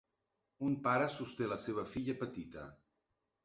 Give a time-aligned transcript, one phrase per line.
[0.67, 2.69] Un pare sosté la seva filla petita.